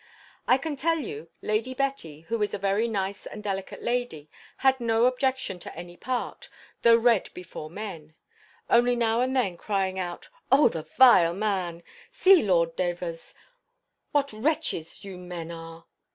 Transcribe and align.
I 0.47 0.57
can 0.57 0.75
tell 0.75 0.97
you, 0.97 1.29
Lady 1.43 1.75
Betty, 1.75 2.21
who 2.21 2.41
is 2.41 2.55
a 2.55 2.57
very 2.57 2.87
nice 2.87 3.27
and 3.27 3.43
delicate 3.43 3.83
lady, 3.83 4.31
had 4.65 4.79
no 4.79 5.05
objection 5.05 5.59
to 5.59 5.75
any 5.77 5.95
part, 5.95 6.49
though 6.81 6.95
read 6.95 7.29
before 7.35 7.69
men: 7.69 8.15
only 8.67 8.95
now 8.95 9.21
and 9.21 9.35
then 9.35 9.57
crying 9.57 9.99
out, 9.99 10.27
"O 10.51 10.69
the 10.69 10.81
vile 10.81 11.35
man! 11.35 11.83
See, 12.09 12.41
Lord 12.41 12.75
Davers, 12.75 13.35
what 14.11 14.33
wretches 14.33 15.03
you 15.05 15.19
men 15.19 15.51
are!" 15.51 15.85